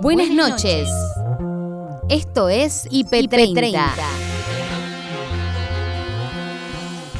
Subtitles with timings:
[0.00, 0.88] Buenas noches.
[2.08, 3.80] Esto es IP30.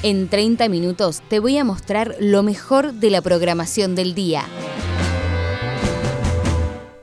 [0.04, 4.44] En 30 minutos te voy a mostrar lo mejor de la programación del día.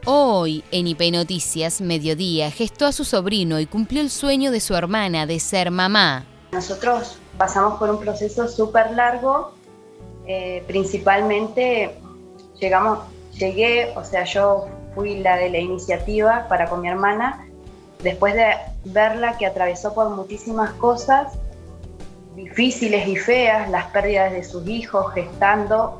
[0.05, 4.75] Hoy, en IP Noticias, mediodía, gestó a su sobrino y cumplió el sueño de su
[4.75, 6.25] hermana de ser mamá.
[6.53, 9.51] Nosotros pasamos por un proceso súper largo,
[10.25, 11.97] eh, principalmente
[12.61, 12.99] llegamos,
[13.37, 17.45] llegué, o sea, yo fui la de la iniciativa para con mi hermana,
[18.01, 18.53] después de
[18.85, 21.37] verla que atravesó por muchísimas cosas
[22.35, 25.97] difíciles y feas, las pérdidas de sus hijos, gestando.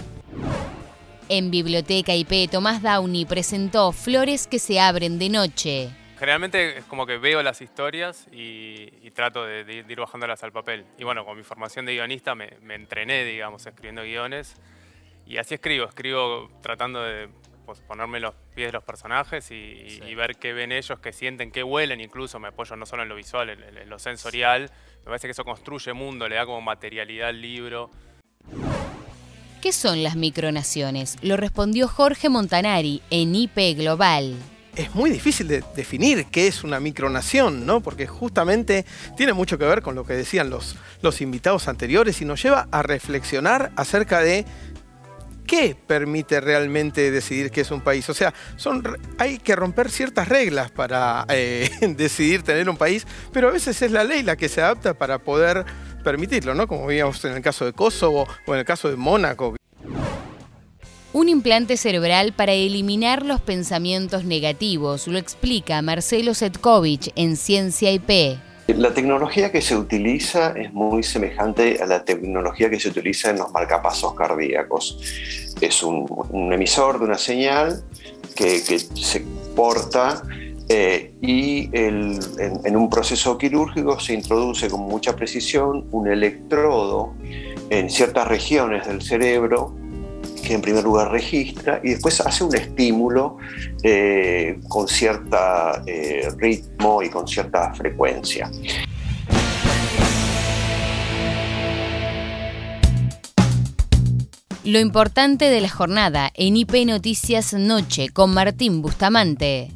[1.30, 5.90] En Biblioteca IP, Tomás Downey presentó Flores que se abren de noche.
[6.20, 10.86] Generalmente es como que veo las historias y, trato de, ir bajándolas al papel.
[10.98, 14.56] Y bueno, con mi formación de guionista me, me entrené, digamos, escribiendo guiones.
[15.26, 17.30] Y así escribo, escribo tratando de
[17.66, 21.64] pues, ponerme los pies de los personajes y, ver qué ven ellos, qué sienten, qué
[21.64, 24.72] huelen, incluso me apoyo no solo en lo visual, en, lo sensorial.
[25.00, 27.92] Me parece que eso construye mundo, le da como materialidad al libro.
[29.62, 31.18] ¿Qué son las micronaciones?
[31.24, 34.38] Lo respondió Jorge Montanari en IP Global
[34.76, 37.82] es muy difícil de definir qué es una micronación, ¿no?
[37.82, 42.26] Porque justamente tiene mucho que ver con lo que decían los, los invitados anteriores y
[42.26, 44.46] nos lleva a reflexionar acerca de
[45.46, 48.10] ¿qué permite realmente decidir qué es un país?
[48.10, 48.84] O sea, son,
[49.18, 53.92] hay que romper ciertas reglas para eh, decidir tener un país, pero a veces es
[53.92, 55.66] la ley la que se adapta para poder
[56.04, 56.68] permitirlo, ¿no?
[56.68, 59.56] Como veíamos en el caso de Kosovo o en el caso de Mónaco.
[61.14, 68.38] Un implante cerebral para eliminar los pensamientos negativos, lo explica Marcelo Setkovich en Ciencia IP.
[68.68, 73.38] La tecnología que se utiliza es muy semejante a la tecnología que se utiliza en
[73.38, 75.00] los marcapasos cardíacos.
[75.62, 77.84] Es un, emisor de una señal
[78.36, 79.24] que, se
[79.56, 80.24] porta
[80.68, 82.20] eh, y en,
[82.76, 87.14] un proceso quirúrgico se introduce con mucha precisión un electrodo
[87.70, 89.76] en ciertas regiones del cerebro
[90.46, 93.38] que en primer lugar registra y después hace un estímulo
[93.84, 95.38] eh, con cierto
[95.86, 98.50] eh, ritmo y con cierta frecuencia.
[104.64, 109.70] Lo importante de la jornada en IP Noticias Noche con Martín Bustamante.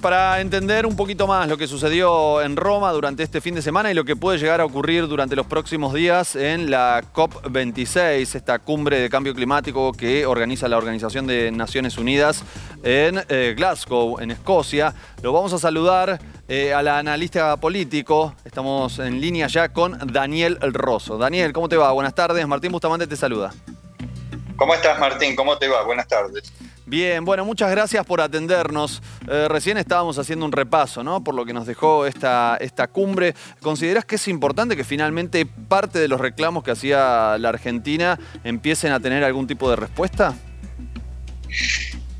[0.00, 3.90] Para entender un poquito más lo que sucedió en Roma durante este fin de semana
[3.90, 8.58] y lo que puede llegar a ocurrir durante los próximos días en la COP26, esta
[8.58, 12.42] cumbre de cambio climático que organiza la Organización de Naciones Unidas
[12.82, 18.34] en eh, Glasgow, en Escocia, lo vamos a saludar eh, a la analista político.
[18.44, 21.16] Estamos en línea ya con Daniel Rosso.
[21.16, 21.90] Daniel, ¿cómo te va?
[21.92, 22.46] Buenas tardes.
[22.46, 23.52] Martín Bustamante te saluda.
[24.56, 25.34] ¿Cómo estás, Martín?
[25.34, 25.82] ¿Cómo te va?
[25.84, 26.52] Buenas tardes.
[26.88, 29.02] Bien, bueno, muchas gracias por atendernos.
[29.28, 31.22] Eh, recién estábamos haciendo un repaso, ¿no?
[31.24, 33.34] Por lo que nos dejó esta, esta cumbre.
[33.60, 38.92] ¿Considerás que es importante que finalmente parte de los reclamos que hacía la Argentina empiecen
[38.92, 40.36] a tener algún tipo de respuesta?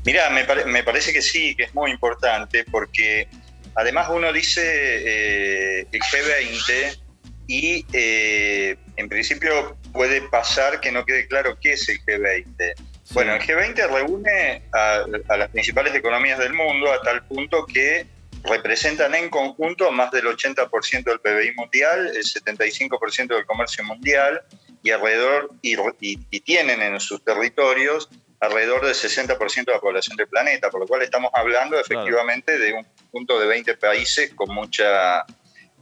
[0.05, 3.29] Mira, me, parece que sí, que es muy importante, porque
[3.73, 6.99] además uno dice eh, el G20
[7.47, 12.73] y eh, en principio puede pasar que no quede claro qué es el G20.
[13.11, 15.05] Bueno, el G20 reúne a,
[15.37, 18.05] las principales economías del mundo a tal punto que
[18.43, 24.41] representan en conjunto más del 80% del PBI mundial, el 75% del comercio mundial
[24.83, 28.09] y alrededor y, tienen en sus territorios
[28.39, 32.73] alrededor del 60% de la población del planeta, por lo cual estamos hablando efectivamente de
[32.73, 35.25] un punto de 20 países con mucha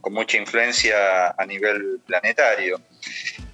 [0.00, 2.80] con mucha influencia a nivel planetario.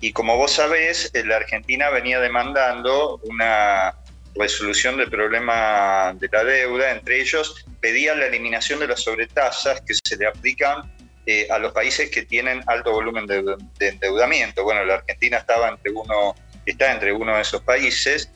[0.00, 3.94] Y como vos sabés, eh, la Argentina venía demandando una
[4.34, 9.94] resolución del problema de la deuda, entre ellos pedían la eliminación de las sobretasas que
[9.94, 10.91] se le aplican
[11.26, 14.64] eh, a los países que tienen alto volumen de, endeudamiento.
[14.64, 16.34] Bueno, la Argentina estaba entre uno,
[16.66, 18.31] está entre uno de esos países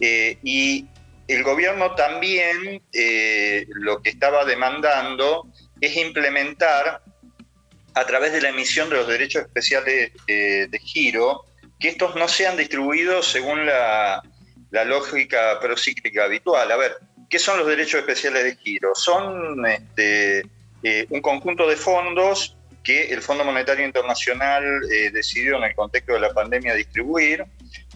[0.00, 0.86] eh, y
[1.26, 2.80] el gobierno también
[3.68, 5.46] lo que estaba demandando
[5.80, 7.02] es implementar
[7.98, 11.44] a través de la emisión de los derechos especiales de, giro,
[11.80, 14.22] que estos no sean distribuidos según la,
[14.70, 16.70] lógica procíclica habitual.
[16.70, 16.96] A ver,
[17.28, 18.94] ¿qué son los derechos especiales de giro?
[18.94, 20.44] Son este,
[20.82, 26.12] eh, un conjunto de fondos que el Fondo Monetario Internacional eh, decidió en el contexto
[26.12, 27.44] de la pandemia distribuir.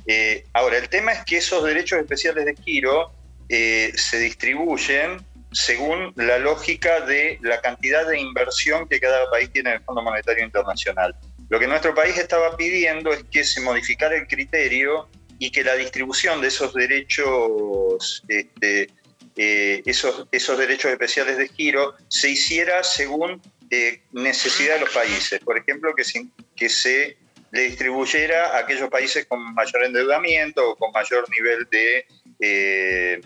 [0.06, 3.12] Eh, ahora, el tema es que esos derechos especiales de giro
[3.48, 5.18] se distribuyen
[5.52, 10.02] según la lógica de la cantidad de inversión que cada país tiene en el Fondo
[10.02, 11.14] Monetario Internacional.
[11.48, 15.08] Lo que nuestro país estaba pidiendo es que se modificara el criterio
[15.38, 18.88] y que la distribución de esos derechos este,
[19.36, 23.40] eh, esos, esos derechos especiales de giro se hiciera según
[23.70, 25.40] eh, necesidad de los países.
[25.40, 27.16] Por ejemplo, que se, que se
[27.50, 32.06] le distribuyera a aquellos países con mayor endeudamiento o con mayor nivel de,
[32.40, 33.20] eh,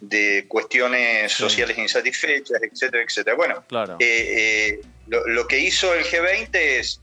[0.00, 3.36] de cuestiones sociales insatisfechas, etcétera, etcétera.
[3.36, 3.64] Bueno,
[5.06, 7.00] lo, lo, que hizo el G20 es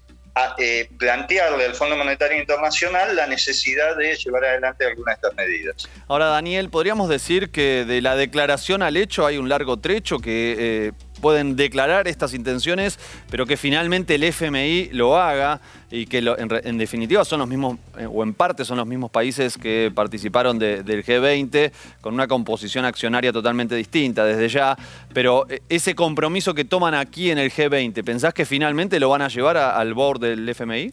[0.57, 5.89] eh, plantearle al Fondo Monetario Internacional la necesidad de llevar adelante algunas de estas medidas.
[6.09, 10.55] Ahora, Daniel, ¿podríamos decir que de la declaración al hecho hay un largo trecho que
[10.59, 10.91] eh,
[11.21, 12.99] pueden declarar estas intenciones,
[13.31, 15.61] pero que finalmente el FMI lo haga
[15.91, 19.57] y que en, definitiva son los mismos, eh, o en parte son los mismos países
[19.57, 21.71] que participaron del G20
[22.01, 24.77] con una composición accionaria totalmente distinta desde ya,
[25.13, 29.21] pero eh, ese compromiso que toman aquí en el G20, ¿pensás que finalmente lo van
[29.21, 30.91] a llevar al board del FMI?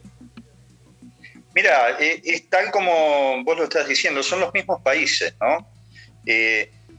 [1.55, 5.67] Mira, eh, es tal como vos lo estás diciendo, son los mismos países, ¿no?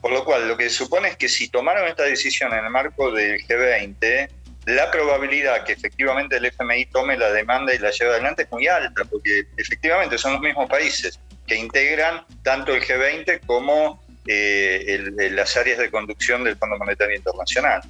[0.01, 3.09] Por lo cual, lo que supone es que si tomaron esta decisión en el marco
[3.09, 4.27] del G20,
[4.65, 8.67] la probabilidad que efectivamente el FMI tome la demanda y la lleve adelante es muy
[8.67, 15.57] alta, porque efectivamente son los mismos países que integran tanto el G20 como eh, las
[15.57, 17.81] áreas de conducción del Fondo Monetario Internacional.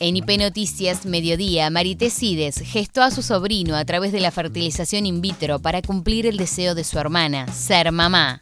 [0.00, 5.04] En IP Noticias Mediodía, Marité Cides gestó a su sobrino a través de la fertilización
[5.04, 8.40] in vitro para cumplir el deseo de su hermana, ser mamá.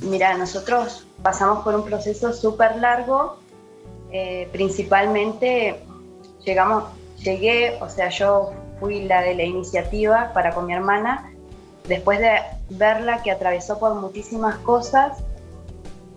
[0.00, 3.36] Mira, nosotros pasamos por un proceso súper largo,
[4.12, 5.80] eh, principalmente
[6.44, 6.84] llegamos,
[7.18, 11.32] llegué, o sea, yo fui la de la iniciativa para con mi hermana,
[11.86, 12.38] después de
[12.70, 15.18] verla que atravesó por muchísimas cosas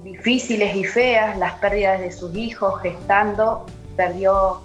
[0.04, 3.66] difíciles y feas, las pérdidas de sus hijos, gestando,
[3.96, 4.62] perdió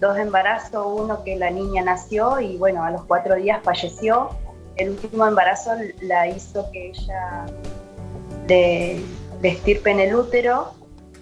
[0.00, 4.30] dos embarazos, uno que la niña nació y bueno, a los cuatro días falleció.
[4.76, 5.72] El último embarazo
[6.02, 7.46] la hizo que ella
[8.46, 9.02] de,
[9.42, 10.74] estirpe en el útero,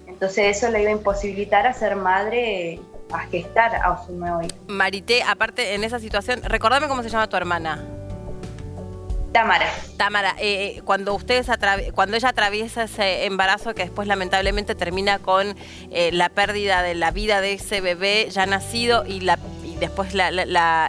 [0.07, 2.79] entonces eso le iba a imposibilitar a ser madre
[3.11, 4.55] a gestar a su nuevo hijo.
[4.67, 7.83] Marité, aparte en esa situación, recordame cómo se llama tu hermana.
[9.31, 9.65] Tamara.
[9.97, 11.47] Tamara, eh, eh, cuando ustedes
[11.93, 15.57] cuando ella atraviesa ese embarazo que después lamentablemente termina con
[15.91, 19.37] eh, la pérdida de la vida de ese bebé ya nacido y la
[19.81, 20.15] después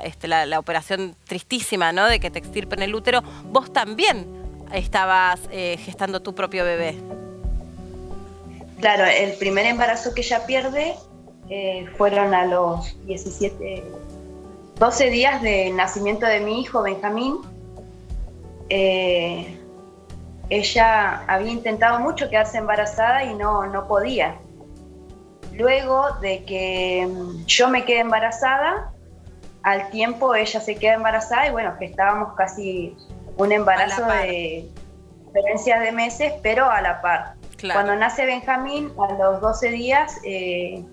[0.04, 2.06] este, la, la, operación tristísima, ¿no?
[2.06, 4.45] De que te extirpen el útero, vos también
[4.76, 6.94] estabas gestando tu propio bebé.
[8.80, 10.94] Claro, el primer embarazo que ella pierde
[11.96, 13.82] fueron a los 17,
[14.78, 17.38] 12 días de nacimiento de mi hijo Benjamín
[18.68, 19.60] eh,
[20.48, 24.36] ella había intentado mucho quedarse embarazada y no, no podía.
[25.52, 28.92] Luego de que mm, yo me quedé embarazada,
[29.62, 32.96] al tiempo ella se queda embarazada y bueno, que estábamos casi
[33.36, 34.68] un embarazo de
[35.26, 37.34] diferencias de meses, pero a la par.
[37.72, 40.84] Cuando nace Benjamín, a los 12 días, eh,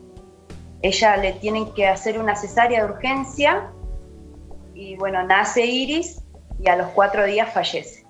[0.82, 3.70] ella le tienen que hacer una cesárea de urgencia
[4.74, 6.22] y bueno, nace Iris
[6.60, 8.04] y a los cuatro días fallece.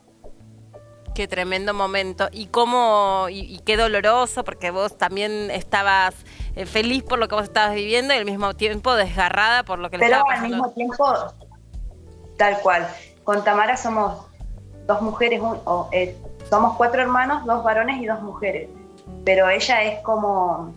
[1.14, 2.30] Qué tremendo momento.
[2.32, 6.16] Y cómo, y, qué doloroso, porque vos también estabas
[6.56, 9.92] eh, feliz por lo que vos estabas viviendo y al mismo tiempo desgarrada por lo
[9.92, 10.48] que le estaba pasando.
[10.48, 11.34] Pero al mismo tiempo,
[12.38, 12.88] tal cual.
[13.24, 14.26] Con Tamara somos
[14.88, 15.42] dos mujeres,
[15.92, 16.16] eh,
[16.50, 18.70] somos cuatro hermanos, dos varones y dos mujeres.
[19.24, 20.74] Pero ella es como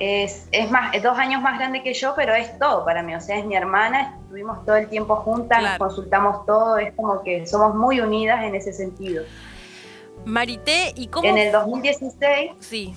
[0.00, 3.14] es, es, más, es dos años más grande que yo, pero es todo para mí.
[3.14, 7.22] O sea, es mi hermana, estuvimos todo el tiempo juntas, nos consultamos todo, es como
[7.22, 9.24] que somos muy unidas en ese sentido.
[10.24, 11.28] Marité, ¿y cómo?
[11.28, 12.52] En el 2016.
[12.60, 12.94] Sí.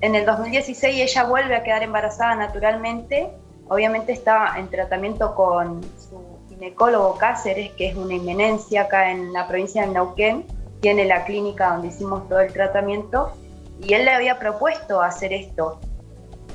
[0.00, 3.30] En el 2016 ella vuelve a quedar embarazada naturalmente.
[3.68, 6.31] Obviamente estaba en tratamiento con su
[6.62, 10.46] ginecólogo Cáceres, que es una inminencia acá en la provincia de Neuquén.
[10.80, 13.32] Tiene la clínica donde hicimos todo el tratamiento.
[13.80, 15.80] Y él le había propuesto hacer esto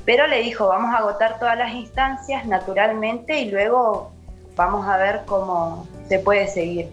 [0.07, 4.13] pero le dijo, vamos a agotar todas las instancias naturalmente y luego
[4.55, 6.89] vamos a ver cómo se puede seguir.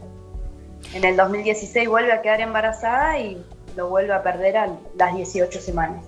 [0.95, 3.41] En el 2016 vuelve a quedar embarazada y
[3.77, 6.05] lo vuelve a perder a las 18 semanas.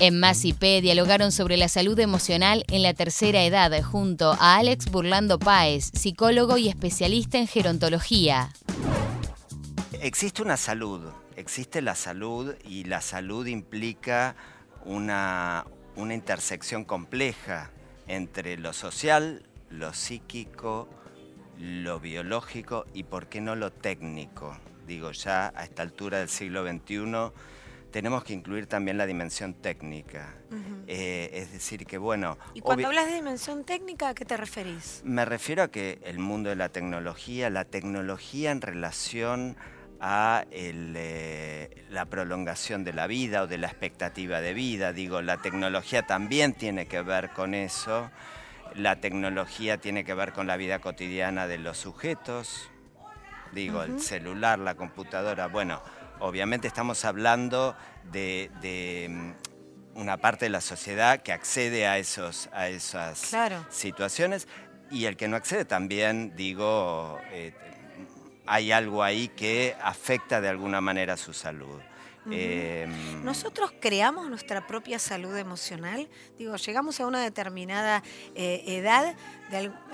[0.00, 5.38] En Más dialogaron sobre la salud emocional en la tercera edad junto a Alex Burlando
[5.38, 8.52] Páez, psicólogo y especialista en gerontología.
[10.00, 11.02] Existe una salud
[11.40, 14.36] existe la salud y la salud implica
[14.84, 15.64] una,
[15.96, 17.70] intersección compleja
[18.06, 20.88] entre lo social, lo psíquico,
[21.58, 24.56] lo biológico y, por qué no, lo técnico.
[24.86, 27.32] Digo, ya a esta altura del siglo XXI
[27.90, 30.34] tenemos que incluir también la dimensión técnica.
[30.86, 32.38] Eh, es decir, que bueno...
[32.54, 35.02] Y cuando hablas de dimensión técnica, ¿a qué te referís?
[35.04, 39.56] Me refiero a que el mundo de la tecnología, la tecnología en relación
[40.00, 44.92] a eh, la prolongación de la vida o de la expectativa de vida.
[44.92, 48.10] Digo, la tecnología también tiene que ver con eso.
[48.74, 52.70] La tecnología tiene que ver con la vida cotidiana de los sujetos.
[53.52, 55.48] Digo, el celular, la computadora.
[55.48, 55.82] Bueno,
[56.20, 57.74] obviamente estamos hablando
[58.12, 63.34] de, mm, una parte de la sociedad que accede a, esos, a esas
[63.70, 64.46] situaciones
[64.90, 67.52] y el que no accede también, digo, eh,
[68.46, 71.80] hay algo ahí que afecta de alguna manera su salud.
[72.30, 76.08] Em, Nosotros creamos nuestra propia salud emocional.
[76.38, 78.02] Digo, llegamos a una determinada
[78.34, 79.16] eh, edad,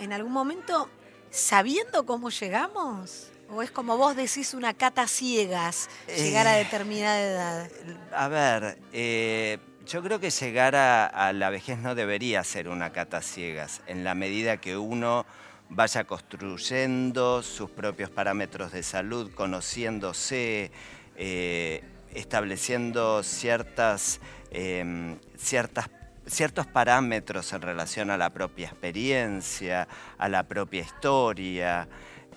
[0.00, 0.90] en algún momento,
[1.30, 3.30] sabiendo cómo llegamos.
[3.48, 7.70] ¿O es como vos decís una cata ciegas, llegar a eh, determinada edad?
[8.12, 13.22] A ver, eh, yo creo que llegar a, la vejez no debería ser una cata
[13.22, 15.26] ciegas, en la medida que uno
[15.68, 20.72] vaya construyendo sus propios parámetros de salud, conociéndose,
[21.16, 21.84] eh,
[22.14, 25.88] estableciendo ciertas, em, ciertas
[26.28, 29.86] ciertos parámetros en relación a la propia experiencia,
[30.18, 31.88] a la propia historia.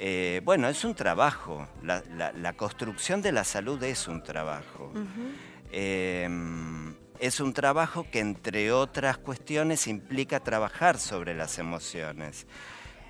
[0.01, 1.67] Eh, bueno, es un trabajo.
[1.83, 4.93] La, construcción de la salud es un trabajo.
[5.71, 12.47] Em, es un trabajo que, entre otras cuestiones, implica trabajar sobre las emociones.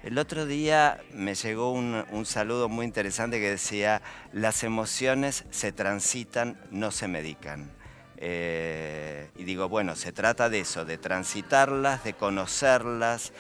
[0.02, 4.02] El otro día me llegó un, saludo muy interesante que decía,
[4.34, 7.72] las emociones se transitan, no se medican.
[8.18, 13.32] Eh, y digo, bueno, se trata de eso, de transitarlas, de conocerlas,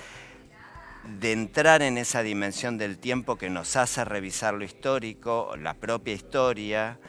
[1.18, 6.14] de entrar en esa dimensión del tiempo que nos hace revisar lo histórico, la propia
[6.14, 7.00] historia,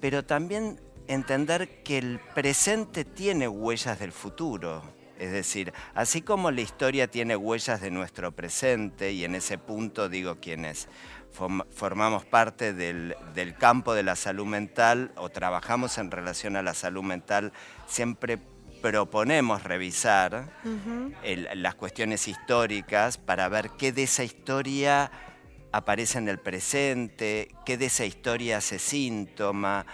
[0.00, 4.82] pero también entender que el presente tiene huellas del futuro.
[5.18, 10.08] Es decir, así como la historia tiene huellas de nuestro presente, y en ese punto
[10.08, 10.88] digo quienes
[11.70, 16.74] formamos parte del, del campo de la salud mental o trabajamos en relación a la
[16.74, 17.52] salud mental,
[17.86, 18.38] siempre
[18.80, 20.50] proponemos revisar
[21.54, 25.10] las cuestiones históricas para ver qué de esa historia
[25.72, 29.86] aparece en el presente, qué de esa historia hace síntoma,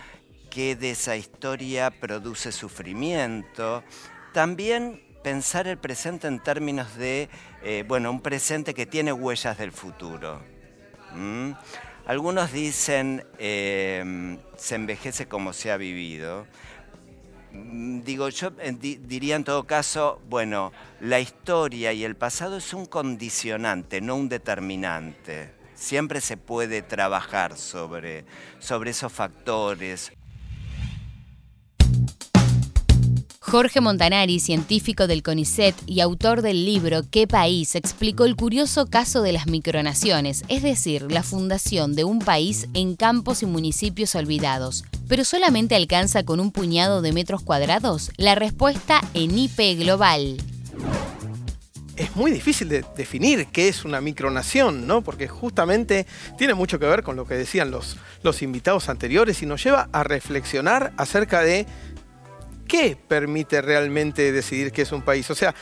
[0.50, 3.85] qué de esa historia produce sufrimiento.
[4.33, 7.28] También pensar el presente en términos de,
[7.62, 10.40] eh, bueno, un presente que tiene huellas del futuro.
[12.07, 16.47] Algunos dicen, eh, se envejece como se ha vivido.
[17.56, 22.75] Mm, digo, yo eh, diría en todo caso, bueno, la historia y el pasado es
[22.75, 25.54] un condicionante, no un determinante.
[25.75, 28.25] Siempre se puede trabajar sobre,
[28.58, 30.12] sobre esos factores.
[33.40, 39.22] Jorge Montanari, científico del CONICET y autor del libro ¿Qué país?, explicó el curioso caso
[39.22, 44.82] de las micronaciones, es decir, la fundación de un país en campos y municipios olvidados.
[45.08, 48.10] ¿Pero solamente alcanza con un puñado de metros cuadrados?
[48.16, 50.36] La respuesta en IP Global
[51.96, 55.02] es muy difícil de definir qué es una micronación, ¿no?
[55.02, 59.46] Porque justamente tiene mucho que ver con lo que decían los, los invitados anteriores y
[59.46, 61.66] nos lleva a reflexionar acerca de
[62.68, 65.30] ¿qué permite realmente decidir qué es un país?
[65.30, 65.54] O sea,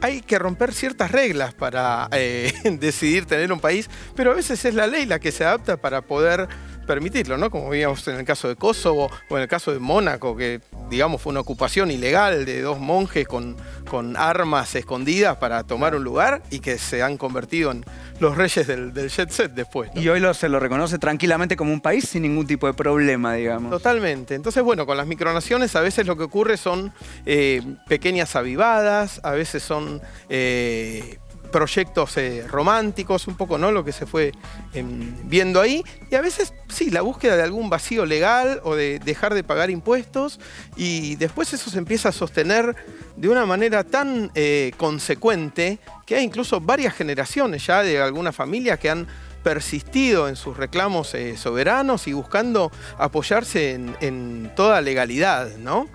[0.00, 4.74] hay que romper ciertas reglas para eh, decidir tener un país, pero a veces es
[4.74, 6.48] la ley la que se adapta para poder
[6.88, 7.50] permitirlo, ¿no?
[7.50, 11.20] Como veíamos en el caso de Kosovo o en el caso de Mónaco, que digamos
[11.20, 13.56] fue una ocupación ilegal de dos monjes con,
[13.88, 17.84] con armas escondidas para tomar un lugar y que se han convertido en
[18.20, 19.90] los reyes del, jet set después.
[19.94, 23.70] Y hoy se lo reconoce tranquilamente como un país sin ningún tipo de problema, digamos.
[23.70, 24.34] Totalmente.
[24.34, 26.92] Entonces, bueno, con las micronaciones a veces lo que ocurre son
[27.26, 30.00] eh, pequeñas avivadas, a veces son...
[30.30, 31.18] Eh,
[31.48, 33.72] proyectos eh, románticos, un poco ¿no?
[33.72, 34.32] lo que se fue
[34.74, 35.82] em, viendo ahí.
[36.10, 39.70] Y a veces, sí, la búsqueda de algún vacío legal o de dejar de pagar
[39.70, 40.40] impuestos.
[40.76, 42.76] Y después eso se empieza a sostener
[43.16, 48.76] de una manera tan eh, consecuente que hay incluso varias generaciones ya de alguna familia
[48.76, 49.06] que han
[49.42, 55.88] persistido en sus reclamos eh, soberanos y buscando apoyarse en, en toda legalidad, ¿no?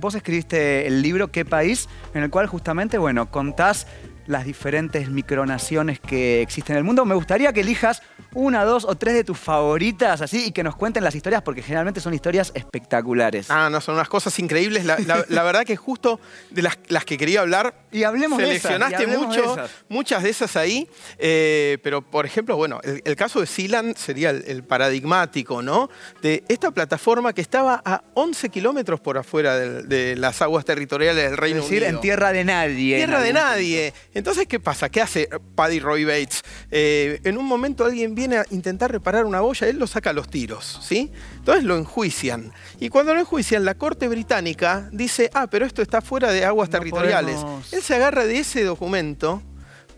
[0.00, 1.88] Vos escribiste el libro ¿Qué país?
[2.14, 3.86] en el cual justamente, bueno, contás
[4.28, 7.04] las diferentes micronaciones que existen en el mundo.
[7.04, 8.02] Me gustaría que elijas
[8.38, 11.60] una, dos o tres de tus favoritas así y que nos cuenten las historias porque
[11.60, 13.50] generalmente son historias espectaculares.
[13.50, 14.84] Ah, no, son unas cosas increíbles.
[14.84, 19.56] La, verdad que justo de las, que quería hablar, y hablemos seleccionaste de mucho,
[19.88, 20.88] muchas de esas ahí.
[21.18, 25.90] Eh, pero, por ejemplo, bueno, el, caso de Sealand sería el, paradigmático, ¿no?
[26.22, 31.36] De esta plataforma que estaba a 11 kilómetros por afuera de, las aguas territoriales del
[31.36, 32.98] Reino es decir, en tierra de nadie.
[32.98, 33.92] Tierra de nadie.
[34.14, 34.88] Entonces, ¿qué pasa?
[34.90, 36.44] ¿Qué hace Paddy Roy Bates?
[36.70, 40.12] Eh, en un momento alguien viene a intentar reparar una boya, él lo saca a
[40.12, 41.10] los tiros, ¿sí?
[41.36, 42.52] Entonces lo enjuician.
[42.80, 46.70] Y cuando lo enjuician, la Corte Británica dice, ah, pero esto está fuera de aguas
[46.70, 47.40] territoriales.
[47.72, 49.42] Él se agarra de ese documento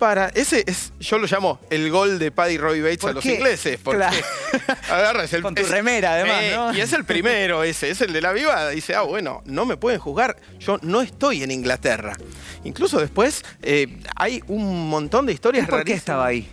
[0.01, 0.29] para.
[0.29, 3.79] Ese es, yo lo llamo el gol de Paddy Roy Bates a los ingleses.
[3.81, 4.05] Porque
[4.91, 6.75] agarras el, Con tu remera, además, ¿no?
[6.75, 8.71] Y es el primero ese, es el de la vivada.
[8.71, 12.17] Dice, ah, bueno, no me pueden jugar, yo no estoy en Inglaterra.
[12.65, 16.51] Incluso después eh, hay un montón de historias ¿Y ¿Por qué estaba ahí?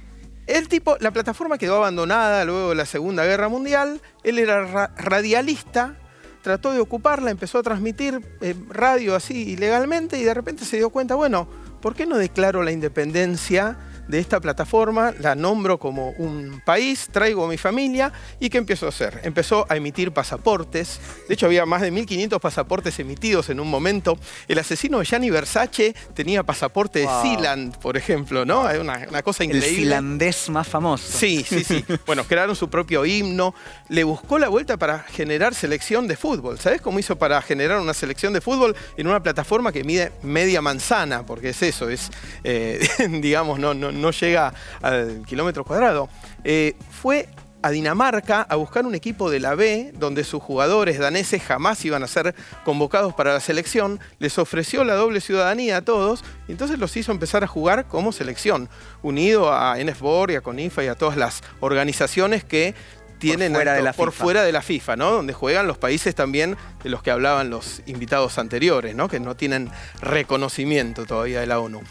[0.48, 4.02] El tipo, la plataforma quedó abandonada luego de la Segunda Guerra Mundial.
[4.24, 5.98] Él era radialista,
[6.42, 10.90] trató de ocuparla, empezó a transmitir eh, radio así ilegalmente y de repente se dio
[10.90, 11.50] cuenta, bueno,
[11.82, 13.78] ¿por qué no declaro la independencia
[14.08, 18.86] de esta plataforma, la nombro como un país, traigo a mi familia y ¿qué empezó
[18.86, 19.22] a hacer?
[19.24, 21.00] Empezó a emitir pasaportes.
[21.28, 24.18] De hecho, había más de 1.500 pasaportes emitidos en un momento.
[24.48, 28.70] El asesino de Gianni Versace tenía pasaporte de Sealand, por ejemplo, ¿no?
[28.70, 29.70] Es una, cosa increíble.
[29.70, 31.18] El finlandés más famoso.
[31.18, 31.84] Sí, sí, sí.
[32.06, 33.54] bueno, crearon su propio himno.
[33.90, 36.60] Le buscó la vuelta para generar selección de fútbol.
[36.60, 40.62] ¿Sabes cómo hizo para generar una selección de fútbol en una plataforma que mide media
[40.62, 41.26] manzana?
[41.26, 42.10] Porque es eso, es,
[42.44, 42.88] eh,
[43.22, 46.10] digamos, no, no, no llega al kilómetro cuadrado.
[46.44, 47.28] Eh, fue
[47.62, 52.04] a Dinamarca a buscar un equipo de la B, donde sus jugadores daneses jamás iban
[52.04, 56.80] a ser convocados para la selección, les ofreció la doble ciudadanía a todos, y entonces
[56.80, 58.70] los hizo empezar a jugar como selección,
[59.02, 62.76] unido a NFBOR y a CONIFA y a todas las organizaciones que
[63.20, 65.12] tienen por fuera, de la, FIFA, ¿no?
[65.12, 69.08] Donde juegan los países también de los que hablaban los invitados anteriores, ¿no?
[69.08, 71.82] Que no tienen reconocimiento todavía de la ONU.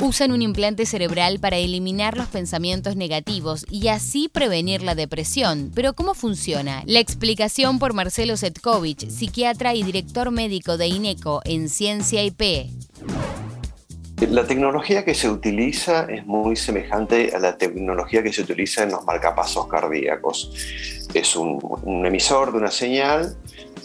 [0.00, 5.70] Usan un implante cerebral para eliminar los pensamientos negativos y así prevenir la depresión.
[5.74, 6.82] Pero ¿cómo funciona?
[6.86, 12.70] La explicación por Marcelo Setkovich, psiquiatra y director médico de INECO en Ciencia IP.
[14.30, 18.92] La tecnología que se utiliza es muy semejante a la tecnología que se utiliza en
[18.92, 20.50] los marcapasos cardíacos.
[21.12, 21.60] Es un,
[22.06, 23.36] emisor de una señal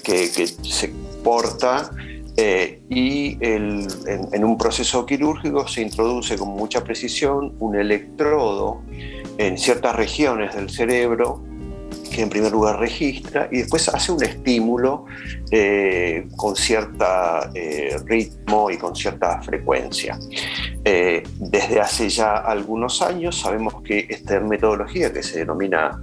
[0.01, 0.93] que, que se
[1.25, 1.91] porta
[2.37, 8.81] eh, y en, un proceso quirúrgico se introduce con mucha precisión un electrodo
[9.37, 11.41] en ciertas regiones del cerebro
[12.15, 15.05] que en primer lugar registra y después hace un estímulo
[15.51, 17.05] eh, con cierto
[17.53, 20.17] eh, ritmo y con cierta frecuencia.
[20.85, 26.01] Eh, desde hace ya algunos años sabemos que esta metodología que se denomina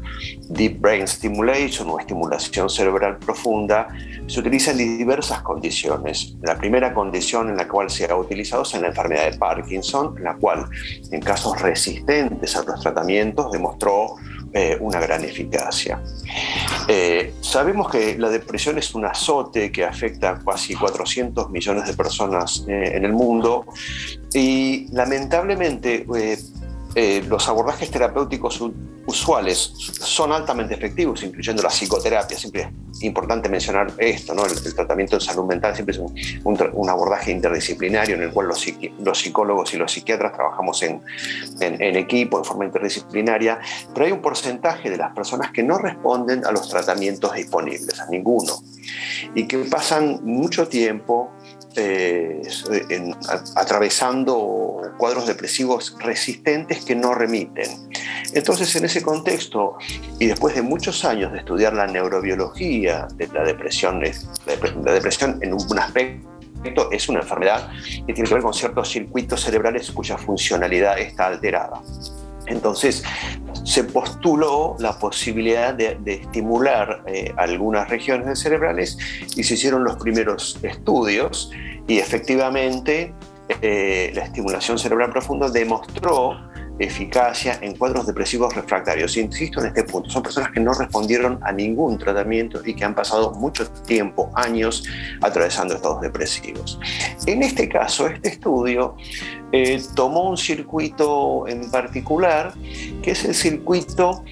[0.50, 3.88] Deep Brain Stimulation o estimulación cerebral profunda
[4.26, 6.36] se utiliza en diversas condiciones.
[6.42, 10.14] La primera condición en la cual se ha utilizado es en la enfermedad de Parkinson,
[10.18, 10.66] en la cual
[11.10, 14.16] en casos resistentes a los tratamientos demostró
[14.54, 16.00] eh, una gran eficacia.
[16.86, 21.94] Eh, sabemos que la depresión es un azote que afecta a casi 400 millones de
[21.94, 23.64] personas eh, en el mundo
[24.34, 26.04] y lamentablemente
[26.94, 28.62] eh, los abordajes terapéuticos
[29.06, 32.36] usuales son altamente efectivos, incluyendo la psicoterapia.
[32.36, 34.44] Siempre es importante mencionar esto, ¿no?
[34.44, 36.00] el, tratamiento de salud mental siempre es
[36.44, 38.64] un, abordaje interdisciplinario en el cual los,
[39.02, 41.02] los, psicólogos y los psiquiatras trabajamos en,
[41.60, 43.58] en, equipo, de forma interdisciplinaria,
[43.94, 48.06] pero hay un porcentaje de las personas que no responden a los tratamientos disponibles, a
[48.06, 48.52] ninguno,
[49.34, 51.32] y que pasan mucho tiempo
[51.76, 52.42] eh,
[53.56, 57.88] atravesando cuadros depresivos resistentes que no remiten.
[58.34, 59.76] Entonces, en ese contexto,
[60.18, 65.52] y después de muchos años de estudiar la neurobiología de la depresión, la depresión en
[65.52, 67.70] un aspecto es una enfermedad
[68.06, 71.82] que tiene que ver con ciertos circuitos cerebrales cuya funcionalidad está alterada.
[72.46, 73.04] Entonces,
[73.64, 78.98] se postuló la posibilidad de, estimular eh, algunas regiones cerebrales
[79.36, 81.50] y se hicieron los primeros estudios
[81.86, 83.14] y efectivamente
[83.60, 89.16] eh, la estimulación cerebral profunda demostró eficacia en cuadros depresivos refractarios.
[89.16, 92.94] Insisto en este punto, son personas que no respondieron a ningún tratamiento y que han
[92.94, 94.84] pasado mucho tiempo, años,
[95.20, 96.78] atravesando estados depresivos.
[97.26, 98.96] En este caso, este estudio
[99.52, 102.54] eh, tomó un circuito en particular,
[103.02, 104.24] que es el circuito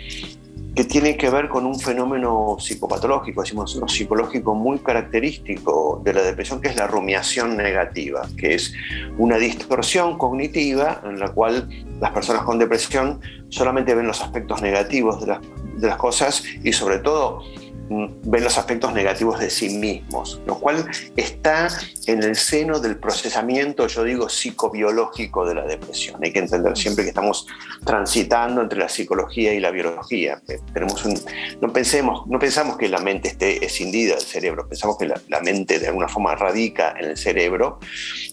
[0.74, 6.60] que tiene que ver con un fenómeno psicopatológico, decimos psicológico muy característico de la depresión,
[6.60, 8.72] que es la rumiación negativa, que es
[9.18, 11.68] una distorsión cognitiva en la cual
[12.00, 17.42] las personas con depresión solamente ven los aspectos negativos de las cosas y sobre todo
[17.90, 21.68] ven los aspectos negativos de sí mismos, lo cual está
[22.06, 26.22] en el seno del procesamiento, yo digo, psicobiológico de la depresión.
[26.22, 27.46] Hay que entender siempre que estamos
[27.84, 30.40] transitando entre la psicología y la biología.
[30.72, 31.18] Tenemos un,
[31.60, 35.40] no, pensemos, no pensamos que la mente esté escindida del cerebro, pensamos que la, la
[35.40, 37.80] mente de alguna forma radica en el cerebro.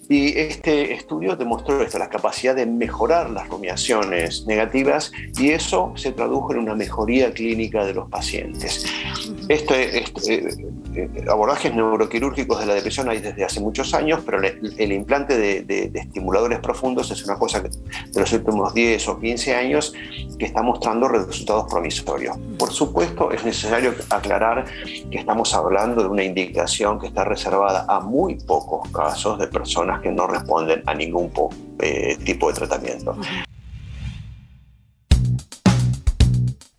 [0.10, 6.14] Y este estudio demostró esto, la capacidad de mejorar las rumiaciones negativas y eso se
[6.14, 8.86] tradujo en una mejoría clínica de los pacientes.
[9.50, 10.48] Este, este
[10.98, 15.92] eh, abordajes neuroquirúrgicos de la depresión hay desde hace muchos años, pero el, implante de,
[15.94, 19.94] estimuladores profundos es una cosa que de los últimos 10 o 15 años
[20.40, 22.38] que está mostrando resultados promisorios.
[22.58, 24.66] Por supuesto, es necesario aclarar
[25.12, 29.97] que estamos hablando de una indicación que está reservada a muy pocos casos de personas
[30.02, 31.32] que no responden a ningún
[31.80, 33.16] eh, tipo de tratamiento.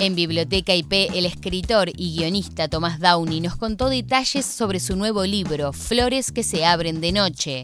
[0.01, 5.25] En Biblioteca IP, el escritor y guionista Tomás Downey nos contó detalles sobre su nuevo
[5.25, 7.63] libro, Flores que se abren de noche.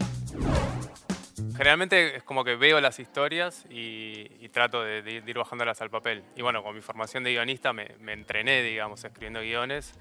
[1.55, 6.23] Generalmente es como que veo las historias y, trato de, ir bajándolas al papel.
[6.35, 9.93] Y bueno, con mi formación de guionista me, entrené, digamos, escribiendo guiones.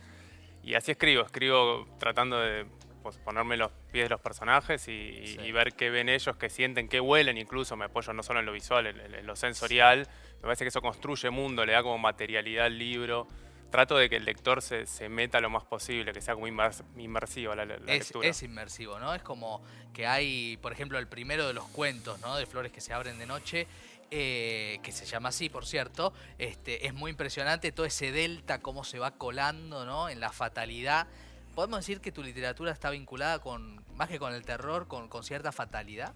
[0.64, 2.67] Y así escribo, escribo tratando de
[3.05, 7.01] pues, ponerme los pies de los personajes y, ver qué ven ellos, qué sienten, qué
[7.01, 10.09] huelen, incluso me apoyo no solo en lo visual, en lo sensorial
[10.45, 13.27] me parece que eso construye mundo, le da como materialidad al libro.
[13.71, 17.55] Trato de que el lector se, se meta lo más posible, que sea como inmersivo
[17.55, 18.29] la, la es, lectura.
[18.29, 19.14] Es inmersivo, ¿no?
[19.14, 19.62] Es como
[19.95, 22.37] que hay, por ejemplo, el primero de los cuentos, ¿no?
[22.37, 23.67] De flores que se abren de noche.
[24.11, 28.85] Eh, que se llama así, por cierto, este, es muy impresionante todo ese delta, cómo
[28.85, 30.11] se va colando ¿no?
[30.11, 31.09] en la fatalidad.
[31.55, 35.23] ¿Podemos decir que tu literatura está vinculada con, más que con el terror, con, con
[35.23, 36.12] cierta fatalidad?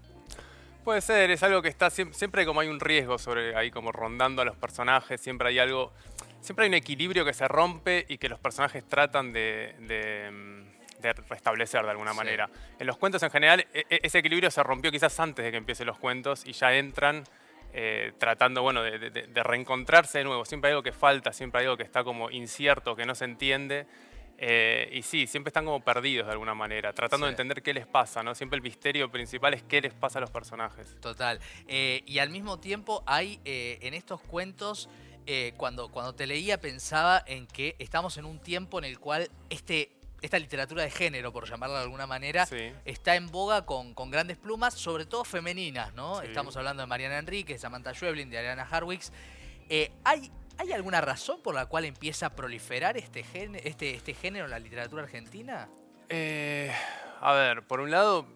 [0.84, 4.42] Puede ser, es algo que está siempre, como hay un riesgo sobre ahí como rondando
[4.42, 5.92] a los personajes, siempre hay algo,
[6.40, 9.74] siempre hay un equilibrio que se rompe y que los personajes tratan de,
[11.28, 12.48] restablecer de alguna manera.
[12.78, 15.58] En los cuentos en general e, e, ese equilibrio se rompió quizás antes de que
[15.58, 17.24] empiecen los cuentos y ya entran
[17.74, 20.44] eh, tratando bueno, de, reencontrarse de nuevo.
[20.44, 23.26] Siempre hay algo que falta, siempre hay algo que está como incierto, que no se
[23.26, 23.86] entiende.
[24.40, 27.88] Eh, y sí, siempre están como perdidos de alguna manera, tratando de entender qué les
[27.88, 28.36] pasa, ¿no?
[28.36, 30.94] Siempre el misterio principal es qué les pasa a los personajes.
[31.00, 31.40] Total.
[31.66, 34.88] Eh, y al mismo tiempo hay eh, en estos cuentos,
[35.58, 39.90] cuando, cuando te leía pensaba en que estamos en un tiempo en el cual este
[40.22, 42.48] esta literatura de género, por llamarla de alguna manera,
[42.86, 46.22] está en boga con, con, grandes plumas, sobre todo femeninas, ¿no?
[46.22, 49.12] Estamos hablando de Mariana Enrique, Samantha Schweblin, de Ariana Harwicks.
[50.02, 53.24] ¿Hay ¿Hay alguna razón por la cual empieza a proliferar este,
[53.62, 55.68] este, este género en la literatura argentina?
[56.08, 56.72] Eh,
[57.20, 58.26] a ver, por un lado,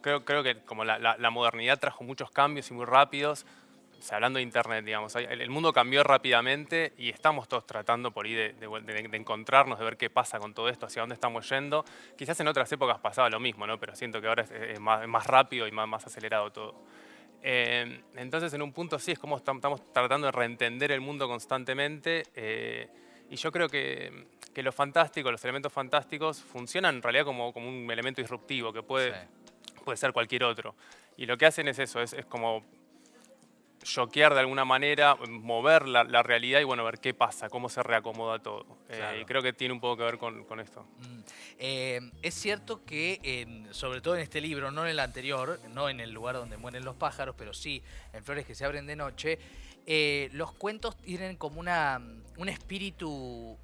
[0.00, 3.46] creo, que como la, modernidad trajo muchos cambios y muy rápidos,
[4.10, 8.54] hablando de Internet, digamos, el, mundo cambió rápidamente y estamos todos tratando por ahí de,
[9.12, 11.84] encontrarnos, de ver qué pasa con todo esto, hacia dónde estamos yendo.
[12.16, 13.78] Quizás en otras épocas pasaba lo mismo, ¿no?
[13.78, 16.74] pero siento que ahora es, más, rápido y más acelerado todo.
[17.42, 22.24] Eh, entonces, en un punto sí, es como estamos tratando de reentender el mundo constantemente.
[22.34, 22.88] Eh,
[23.30, 27.68] y yo creo que, que, lo fantástico, los elementos fantásticos, funcionan en realidad como, como
[27.68, 29.14] un elemento disruptivo que puede,
[29.84, 30.74] puede ser cualquier otro.
[31.16, 32.64] Y lo que hacen es eso, es, es como
[33.82, 38.38] choquear de alguna manera, mover la, realidad y bueno, ver qué pasa, cómo se reacomoda
[38.38, 38.66] todo.
[38.88, 40.82] Eh, y creo que tiene un poco que ver con, esto.
[40.98, 41.20] Mm.
[41.58, 46.00] Eh, es cierto que, sobre todo en este libro, no en el anterior, no en
[46.00, 49.38] el lugar donde mueren los pájaros, pero sí en Flores que se abren de noche,
[49.86, 52.00] eh, los cuentos tienen como una,
[52.36, 53.58] un espíritu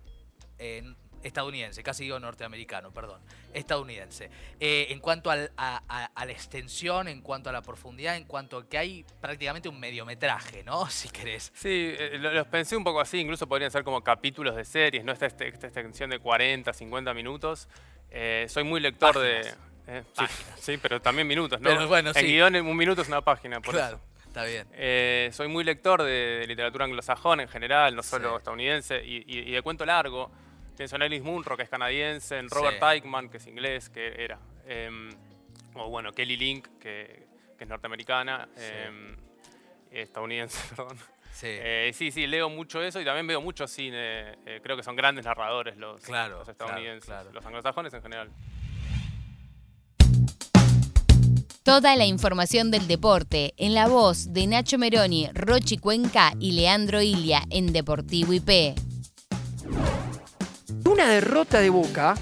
[1.27, 3.21] estadounidense, casi digo norteamericano, perdón,
[3.53, 4.31] estadounidense.
[4.61, 8.79] Eh, en cuanto a, la extensión, en cuanto a la profundidad, en cuanto a que
[8.79, 10.89] hay prácticamente un mediometraje, ¿no?
[10.97, 11.53] Si querés.
[11.55, 15.13] Sí, eh, los pensé un poco así, incluso podrían ser como capítulos de series, ¿no?
[15.13, 17.69] Esta, extensión de 40, 50 minutos.
[18.11, 19.53] Eh, soy muy lector de...
[20.59, 21.69] sí, pero también minutos, ¿no?
[21.69, 24.01] Pero bueno, en guion un minuto es una página, por claro.
[24.27, 25.33] Está bien.
[25.33, 30.31] soy muy lector de, literatura anglosajona en general, no solo estadounidense, y, de cuento largo.
[30.77, 34.39] Pienso en Ellis Munro, que es canadiense, en Robert Eichmann, que es inglés, que era.
[34.67, 35.11] Em,
[35.75, 37.27] o bueno, Kelly Link, que,
[37.59, 39.17] es norteamericana, em,
[39.91, 40.99] estadounidense, perdón.
[41.33, 41.49] Sí.
[41.49, 44.37] Eh, sí, sí, leo mucho eso y también veo mucho cine.
[44.47, 46.01] Eh, creo que son grandes narradores los,
[46.49, 48.31] estadounidenses, los anglosajones en general.
[51.63, 57.03] Toda la información del deporte en la voz de Nacho Meroni, Rochi Cuenca y Leandro
[57.03, 58.86] Ilia en Deportivo IP.
[60.87, 62.15] Una derrota de Boca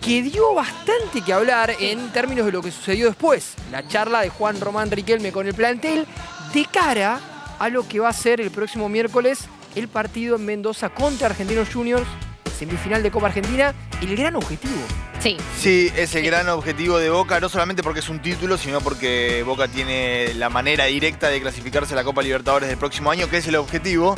[0.00, 3.54] que dio bastante que hablar en términos de lo que sucedió después.
[3.70, 6.06] La charla de Juan Román Riquelme con el plantel
[6.54, 7.20] de cara
[7.58, 11.68] a lo que va a ser el próximo miércoles el partido en Mendoza contra Argentinos
[11.70, 12.06] Juniors,
[12.58, 14.80] semifinal de Copa Argentina, el gran objetivo.
[15.20, 15.36] Sí.
[15.58, 19.42] Sí, es el gran objetivo de Boca, no solamente porque es un título, sino porque
[19.44, 23.36] Boca tiene la manera directa de clasificarse a la Copa Libertadores del próximo año, que
[23.36, 24.14] es el objetivo.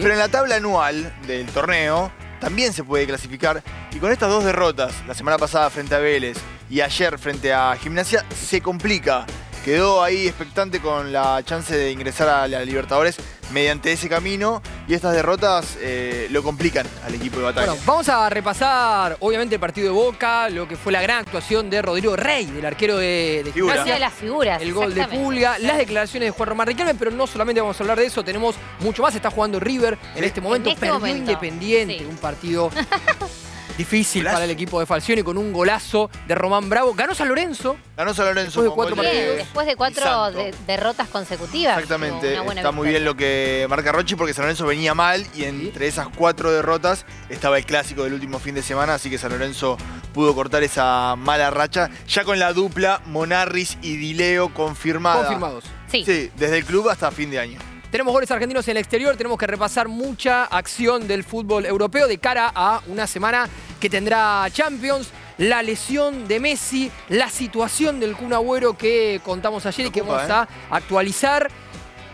[0.00, 2.10] Pero en la tabla anual del torneo
[2.42, 3.62] también se puede clasificar.
[3.92, 6.36] Y con estas dos derrotas, la semana pasada frente a Vélez
[6.68, 9.24] y ayer frente a Gimnasia, se complica.
[9.64, 13.16] Quedó ahí expectante con la chance de ingresar a la Libertadores
[13.52, 17.68] mediante ese camino y estas derrotas eh, lo complican al equipo de batalla.
[17.68, 21.70] Bueno, vamos a repasar, obviamente, el partido de Boca, lo que fue la gran actuación
[21.70, 23.74] de Rodrigo Rey, del arquero de, de Figura.
[23.74, 23.94] Gimnasia.
[23.94, 24.62] de las figuras.
[24.62, 25.06] El gol de.
[25.06, 28.24] Pulga, las declaraciones de Juan Román Riquelme, pero no solamente vamos a hablar de eso,
[28.24, 29.14] tenemos mucho más.
[29.14, 32.04] Está jugando River en este momento, este perdió momento, Independiente, sí.
[32.04, 32.70] un partido
[33.82, 36.94] difícil para el equipo de Falcioni con un golazo de Román Bravo.
[36.94, 37.76] Ganó San Lorenzo.
[37.96, 41.74] Ganó San Lorenzo Después de con cuatro Bien, después de cuatro de- derrotas consecutivas.
[41.76, 45.86] Exactamente, está muy bien lo que marca Rochi porque San Lorenzo venía mal y entre
[45.88, 49.76] esas cuatro derrotas estaba el clásico del último fin de semana, así que San Lorenzo
[50.14, 55.16] pudo cortar esa mala racha, ya con la dupla Monarris y Dileo confirmada.
[55.24, 55.64] Confirmados.
[55.90, 56.04] Sí.
[56.04, 57.58] Sí, desde el club hasta fin de año.
[57.92, 62.16] Tenemos goles argentinos en el exterior, tenemos que repasar mucha acción del fútbol europeo de
[62.16, 63.46] cara a una semana
[63.78, 69.88] que tendrá Champions, la lesión de Messi, la situación del Kun Agüero que contamos ayer
[69.88, 71.50] y que vamos a actualizar.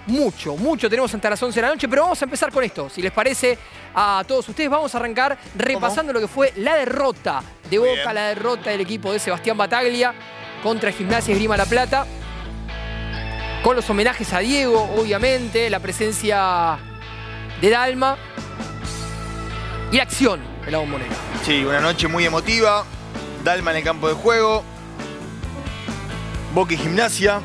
[0.09, 2.91] Mucho, mucho tenemos hasta las 11 de la noche, pero vamos a empezar con esto.
[2.91, 3.57] Si les parece
[3.95, 8.29] a todos ustedes, vamos a arrancar repasando lo que fue la derrota de Boca, la
[8.31, 10.12] derrota del equipo de Sebastián Bataglia
[10.61, 12.05] contra Gimnasia Esgrima La Plata
[13.62, 16.79] con los homenajes a Diego, obviamente, la presencia
[17.61, 18.16] de Dalma
[19.90, 21.14] y la acción de la bombonera.
[21.44, 22.85] Sí, una noche muy emotiva,
[23.44, 24.62] Dalma en el campo de juego,
[26.55, 27.40] Boca y Gimnasia.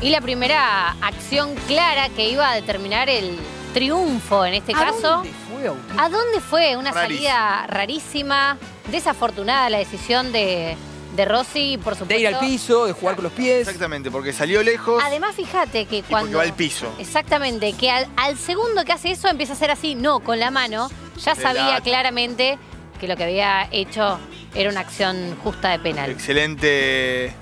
[0.00, 3.38] Y la primera acción clara que iba a determinar el
[3.74, 5.08] triunfo en este ¿A caso.
[5.22, 5.68] dónde fue?
[5.98, 6.76] ¿A dónde fue?
[6.76, 7.18] Una Rarísimo.
[7.22, 8.58] salida rarísima,
[8.90, 10.76] desafortunada la decisión de,
[11.16, 12.14] de Rossi, por supuesto.
[12.14, 13.66] De ir al piso, de jugar con los pies.
[13.66, 16.38] Exactamente, porque salió lejos Además, fíjate que y porque cuando.
[16.38, 16.92] va al piso.
[16.98, 20.50] Exactamente, que al, al segundo que hace eso empieza a hacer así, no, con la
[20.50, 20.88] mano,
[21.22, 22.58] ya De sabía claramente
[23.00, 24.18] que lo que había hecho
[24.54, 26.10] era una acción justa de penal.
[26.10, 27.32] Excelente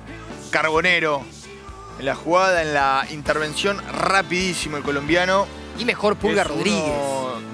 [0.51, 1.23] Carbonero
[1.99, 5.47] en la jugada, en la intervención, rapidísimo el colombiano.
[5.79, 6.93] Y mejor Pulga Es uno Rodríguez.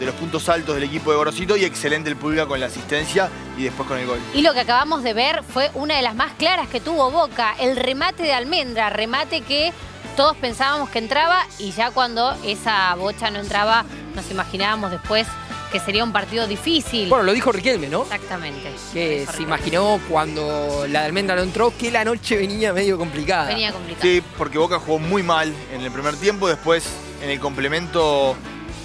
[0.05, 3.31] De los puntos altos del equipo de Gorosito y excelente el Pulga con la asistencia
[3.57, 4.19] y después con el gol.
[4.35, 7.55] Y lo que acabamos de ver fue una de las más claras que tuvo Boca,
[7.59, 9.73] el remate de Almendra, remate que
[10.15, 15.27] todos pensábamos que entraba y ya cuando esa bocha no entraba nos imaginábamos después
[15.73, 17.09] que sería un partido difícil.
[17.09, 18.03] Bueno, lo dijo Riquelme, ¿no?
[18.03, 18.73] Exactamente.
[18.93, 23.49] Que se imaginó cuando la de Almendra no entró que la noche venía medio complicada.
[23.49, 24.03] Venía complicado.
[24.03, 26.85] Sí, porque Boca jugó muy mal en el primer tiempo, después
[27.23, 28.37] en el complemento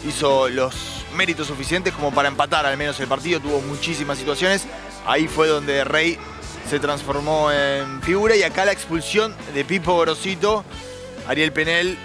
[0.08, 4.66] hizo los méritos suficientes como para empatar al menos el partido, tuvo muchísimas situaciones.
[5.06, 6.18] Ahí fue donde Rey
[6.70, 10.64] se transformó en figura y acá la expulsión de Pipo Gorosito,
[11.28, 11.98] Ariel Penel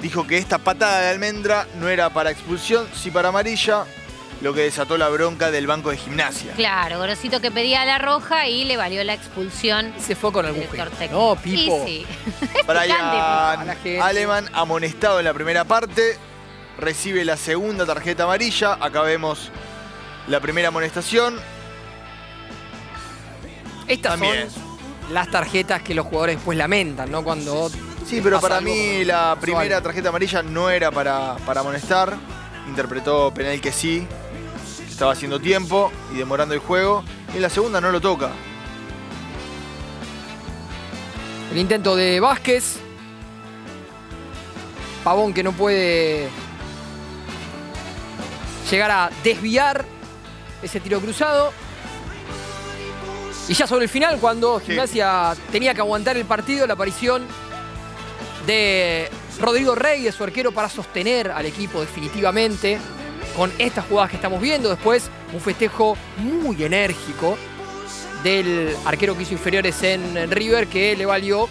[0.00, 3.84] dijo que esta patada de almendra no era para expulsión, sí para amarilla,
[4.40, 6.54] lo que desató la bronca del banco de gimnasia.
[6.54, 9.92] Claro, Gorosito que pedía la roja y le valió la expulsión.
[9.98, 11.34] Se fue con algún Director técnico.
[11.34, 11.84] No, Pipo.
[11.84, 12.06] Sí.
[12.66, 14.00] La Brian.
[14.00, 16.16] Aleman, amonestado en la primera parte,
[16.78, 18.74] recibe la segunda tarjeta amarilla.
[18.74, 19.50] Acá vemos
[20.28, 21.36] la primera amonestación.
[23.86, 24.50] Estas También.
[24.50, 24.62] son
[25.12, 27.22] las tarjetas que los jugadores después lamentan, ¿no?
[27.22, 27.70] Cuando.
[28.06, 32.16] Sí, pero para mí la primera tarjeta amarilla no era para, para amonestar.
[32.68, 34.06] Interpretó Penel que sí,
[34.78, 37.04] que estaba haciendo tiempo y demorando el juego.
[37.32, 38.30] Y en la segunda no lo toca.
[41.52, 42.78] El intento de Vázquez.
[45.04, 46.28] Pavón que no puede
[48.70, 49.84] llegar a desviar
[50.62, 51.52] ese tiro cruzado.
[53.48, 57.24] Y ya sobre el final, cuando Gimnasia tenía que aguantar el partido, la aparición
[58.46, 59.08] de
[59.40, 62.78] Rodrigo Reyes, su arquero, para sostener al equipo definitivamente
[63.36, 64.68] con estas jugadas que estamos viendo.
[64.68, 67.36] Después, un festejo muy enérgico
[68.24, 71.48] del arquero que hizo inferiores en River que le valió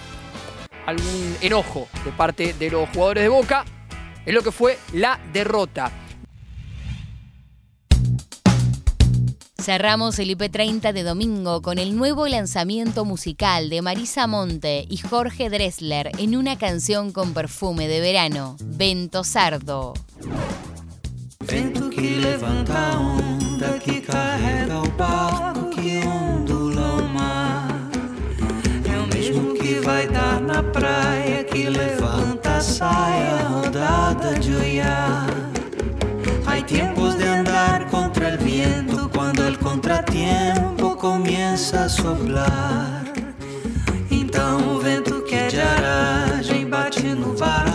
[0.86, 3.64] algún enojo de parte de los jugadores de Boca
[4.26, 5.92] en lo que fue la derrota.
[9.66, 15.50] Cerramos el IP30 de domingo con el nuevo lanzamiento musical de Marisa Monte y Jorge
[15.50, 19.96] Dressler en una canción con perfume de verano, Vento Sardo.
[21.48, 27.90] Vento que levanta onda que carrega o barco que ondula o mar.
[28.86, 35.26] É o mesmo que vai dar na praia que levanta a saia rodada de olhar.
[36.46, 39.05] Hay tiempos de andar contra el viento
[39.66, 43.04] contratiempo comienza a soplar.
[44.12, 47.75] Então o vento que é de aragem bate no varal